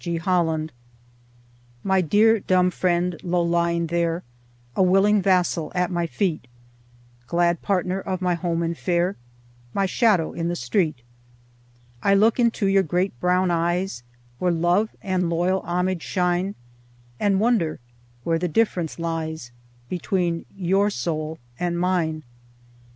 G. 0.03 0.17
HOLLAND 0.17 0.71
My 1.83 2.01
dear 2.01 2.39
dumb 2.39 2.71
friend, 2.71 3.15
low 3.21 3.43
lying 3.43 3.85
there, 3.85 4.23
A 4.75 4.81
willing 4.81 5.21
vassal 5.21 5.71
at 5.75 5.91
my 5.91 6.07
feet; 6.07 6.47
Glad 7.27 7.61
partner 7.61 7.99
of 8.01 8.19
my 8.19 8.33
home 8.33 8.63
and 8.63 8.75
fare, 8.75 9.15
My 9.75 9.85
shadow 9.85 10.33
in 10.33 10.47
the 10.47 10.55
street; 10.55 11.03
I 12.01 12.15
look 12.15 12.39
into 12.39 12.65
your 12.65 12.81
great 12.81 13.19
brown 13.19 13.51
eyes, 13.51 14.01
Where 14.39 14.51
love 14.51 14.89
and 15.03 15.29
loyal 15.29 15.59
homage 15.59 16.01
shine, 16.01 16.55
And 17.19 17.39
wonder 17.39 17.79
where 18.23 18.39
the 18.39 18.47
difference 18.47 18.97
lies 18.97 19.51
Between 19.87 20.47
your 20.57 20.89
soul 20.89 21.37
and 21.59 21.77
mine! 21.77 22.23